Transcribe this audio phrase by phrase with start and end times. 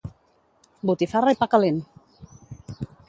[0.91, 1.77] Botifarra i pa calent!